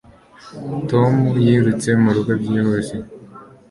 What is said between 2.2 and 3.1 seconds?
byihuse